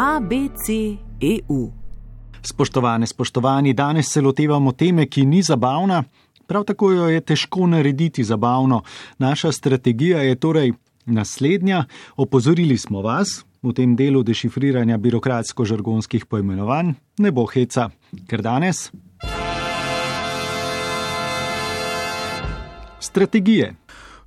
[0.00, 1.72] ABC.eu.
[2.42, 6.04] Spoštovane, spoštovani, danes se lotevamo teme, ki ni zabavna,
[6.46, 8.82] prav tako jo je težko narediti zabavno.
[9.18, 10.72] Naša strategija je torej
[11.06, 11.84] naslednja.
[12.16, 17.90] Opozorili smo vas v tem delu dešifriranja birokratsko-žargonskih poimenovanj, ne bo heca,
[18.26, 18.88] ker danes.
[23.00, 23.74] Strategije.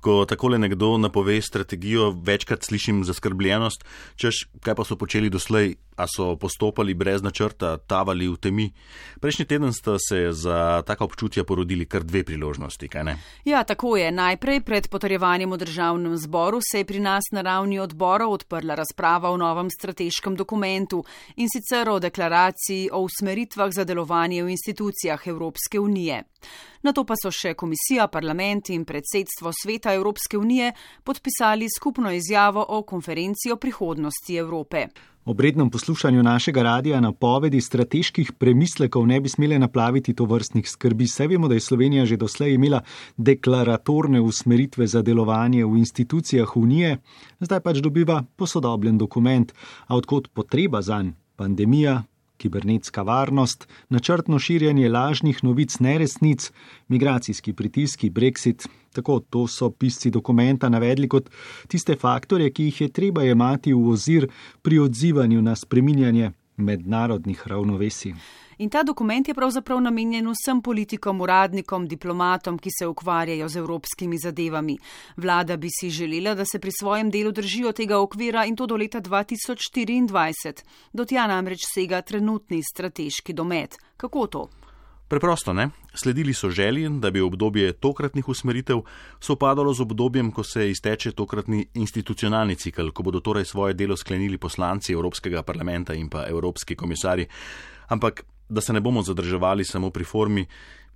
[0.00, 3.84] Ko takole nekdo napove strategijo, večkrat slišim zaskrbljenost,
[4.16, 8.66] češ kaj pa so počeli doslej, a so postopali brez načrta, tavali v temi.
[9.20, 13.16] Prejšnji teden sta se za taka občutja porodili kar dve priložnosti, kaj ne?
[13.44, 14.08] Ja, tako je.
[14.12, 19.30] Najprej pred potrjevanjem v državnem zboru se je pri nas na ravni odbora odprla razprava
[19.30, 21.04] o novem strateškem dokumentu
[21.36, 26.24] in sicer o deklaraciji o usmeritvah za delovanje v institucijah Evropske unije.
[26.82, 30.72] Na to pa so še komisija, parlament in predsedstvo sveta Evropske unije
[31.04, 34.86] podpisali skupno izjavo o konferenci o prihodnosti Evrope.
[35.24, 41.04] Ob rednem poslušanju našega radija napovedi strateških premislekov ne bi smele naplaviti to vrstnih skrbi.
[41.04, 42.80] Vse vemo, da je Slovenija že doslej imela
[43.16, 46.98] deklaratorne usmeritve za delovanje v institucijah Unije,
[47.40, 49.52] zdaj pač dobiva posodobljen dokument,
[49.86, 52.02] a odkot potreba zanj pandemija,
[52.40, 56.50] kibernetska varnost, načrtno širjanje lažnih novic, neresnic,
[56.88, 58.68] migracijski pritiski, brexit.
[58.92, 61.28] Tako to so pisci dokumenta navedli kot
[61.68, 64.26] tiste faktorje, ki jih je treba jemati v ozir
[64.62, 68.14] pri odzivanju na spreminjanje mednarodnih ravnovesij.
[68.60, 74.18] In ta dokument je pravzaprav namenjen vsem politikom, uradnikom, diplomatom, ki se ukvarjajo z evropskimi
[74.18, 74.76] zadevami.
[75.16, 78.76] Vlada bi si želela, da se pri svojem delu držijo tega okvira in to do
[78.76, 80.62] leta 2024.
[80.92, 83.78] Do tja namreč sega trenutni strateški domet.
[83.96, 84.48] Kako to?
[85.10, 85.68] Preprosto ne.
[85.94, 88.78] Sledili so želji, da bi obdobje tokratnih usmeritev
[89.20, 94.38] sopadalo z obdobjem, ko se izteče tokratni institucionalni cikl, ko bodo torej svoje delo sklenili
[94.38, 97.26] poslanci Evropskega parlamenta in pa Evropski komisari.
[97.88, 100.46] Ampak da se ne bomo zadrževali samo pri formi,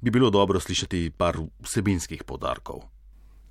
[0.00, 2.86] bi bilo dobro slišati par vsebinskih podarkov.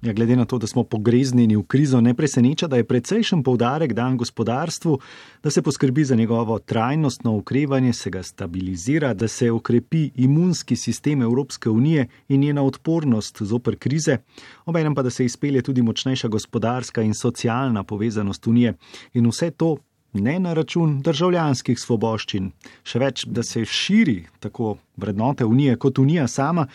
[0.03, 3.93] Ja, glede na to, da smo pogreznjeni v krizo, ne preseneča, da je precejšen poudarek
[3.93, 4.97] dan gospodarstvu,
[5.43, 11.21] da se poskrbi za njegovo trajnostno ukrevanje, se ga stabilizira, da se ukrepi imunski sistem
[11.21, 14.17] Evropske unije in njena odpornost zoper krize,
[14.65, 18.73] obenem pa da se izpelje tudi močnejša gospodarska in socialna povezanost unije.
[19.13, 19.77] In vse to
[20.13, 22.51] ne na račun državljanskih svoboščin,
[22.83, 26.67] še več, da se širi tako vrednote Unije kot Unija sama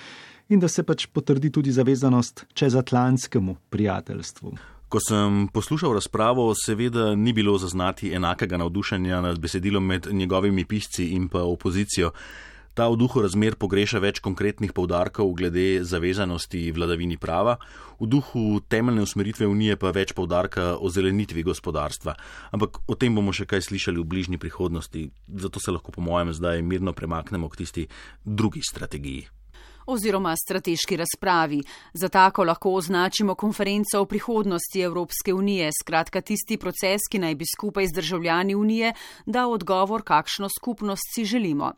[0.49, 4.57] in da se pač potrdi tudi zavezanost čezatlantskemu prijateljstvu.
[4.89, 11.11] Ko sem poslušal razpravo, seveda ni bilo zaznati enakega navdušenja nad besedilom med njegovimi pisci
[11.13, 12.11] in pa opozicijo.
[12.75, 17.59] Ta v duhu razmer pogreša več konkretnih povdarkov glede zavezanosti vladavini prava,
[18.01, 22.15] v duhu temeljne usmeritve unije pa več povdarka o zelenitvi gospodarstva.
[22.55, 26.33] Ampak o tem bomo še kaj slišali v bližnji prihodnosti, zato se lahko po mojem
[26.33, 27.89] zdaj mirno premaknemo k tisti
[28.25, 29.27] drugi strategiji
[29.89, 31.63] oziroma strateški razpravi.
[31.93, 37.45] Za tako lahko označimo konferenco o prihodnosti Evropske unije, skratka tisti proces, ki naj bi
[37.57, 38.93] skupaj z državljani unije
[39.27, 41.73] dal odgovor, kakšno skupnost si želimo.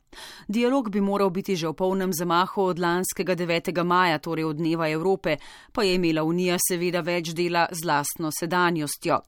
[0.49, 3.84] Dialog bi moral biti že v polnem zamahu od lanskega 9.
[3.84, 5.37] maja, torej od dneva Evrope,
[5.72, 9.20] pa je imela unija seveda več dela z lastno sedanjostjo.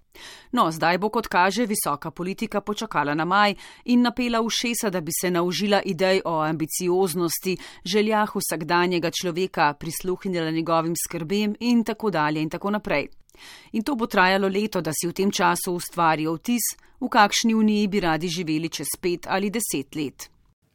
[0.53, 5.13] No, zdaj bo, kot kaže, visoka politika počakala na maj in napela ušesa, da bi
[5.21, 12.51] se naužila idej o ambicioznosti, željah vsakdanjega človeka, prisluhnila njegovim skrbem in tako dalje in
[12.51, 13.09] tako naprej.
[13.73, 17.89] In to bo trajalo leto, da si v tem času ustvarijo vtis, v kakšni uniji
[17.89, 20.29] bi radi živeli čez pet ali deset let.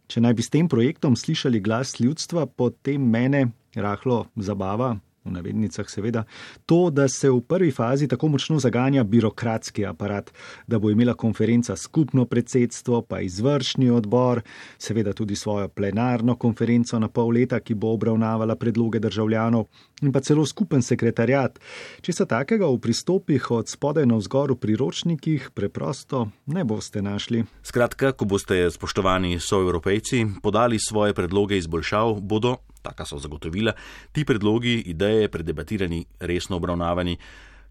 [0.07, 4.95] Če naj bi s tem projektom slišali glas ljudstva, potem mene rahlo zabava,
[5.27, 6.23] v navednicah seveda,
[6.65, 10.31] to, da se v prvi fazi tako močno zaganja birokratski aparat,
[10.67, 14.41] da bo imela konferenca skupno predsedstvo, pa izvršni odbor,
[14.77, 19.67] seveda tudi svojo plenarno konferenco na pol leta, ki bo obravnavala predloge državljanov
[20.01, 21.59] in pa celo skupen sekretarjat.
[22.01, 27.43] Če se takega v pristopih od spodaj na vzgor v priročnikih preprosto ne boste našli.
[27.63, 33.73] Skratka, ko boste, spoštovani soevropejci, podali svoje predloge izboljšav, bodo taka so zagotovila,
[34.11, 37.17] ti predlogi, ideje predebatirani, resno obravnavani.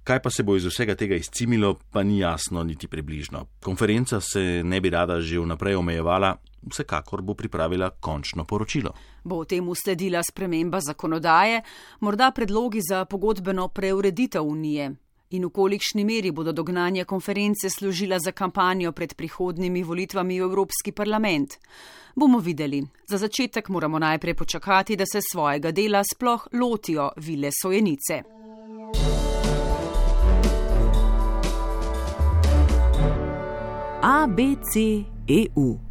[0.07, 3.47] Kaj pa se bo iz vsega tega izcimilo, pa ni jasno niti približno.
[3.65, 6.37] Konferenca se ne bi rada že vnaprej omejevala,
[6.71, 8.93] vsekakor bo pripravila končno poročilo.
[9.25, 11.63] Bo v tem usledila sprememba zakonodaje,
[12.01, 14.93] morda predlogi za pogodbeno preureditev unije,
[15.31, 20.93] in v kolikšni meri bodo dognanja konference služila za kampanjo pred prihodnimi volitvami v Evropski
[20.93, 21.59] parlament.
[22.15, 22.83] Bomo videli.
[23.09, 28.23] Za začetek moramo najprej počakati, da se svojega dela sploh lotijo vile sojenice.
[34.03, 34.77] ABC
[35.29, 35.86] EU.